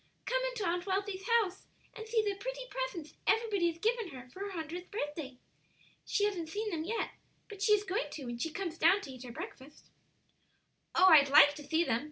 "Come 0.25 0.41
into 0.49 0.65
Aunt 0.67 0.87
Wealthy's 0.87 1.27
house 1.29 1.67
and 1.93 2.07
see 2.07 2.23
the 2.23 2.33
pretty 2.33 2.61
presents 2.71 3.13
everybody 3.27 3.67
has 3.67 3.77
given 3.77 4.07
her 4.07 4.27
for 4.31 4.39
her 4.39 4.51
hundredth 4.53 4.89
birthday. 4.89 5.37
She 6.05 6.25
hasn't 6.25 6.49
seen 6.49 6.71
them 6.71 6.83
yet, 6.83 7.11
but 7.47 7.61
she 7.61 7.73
is 7.73 7.83
going 7.83 8.09
to 8.13 8.25
when 8.25 8.39
she 8.39 8.49
comes 8.49 8.79
down 8.79 9.01
to 9.01 9.11
eat 9.11 9.21
her 9.25 9.31
breakfast." 9.31 9.91
"Oh, 10.95 11.05
I'd 11.05 11.29
like 11.29 11.53
to 11.53 11.63
see 11.67 11.83
them!" 11.83 11.99